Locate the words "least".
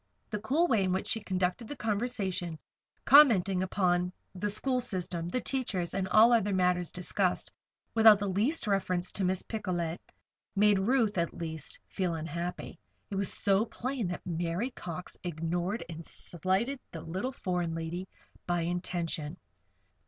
8.27-8.65, 11.37-11.77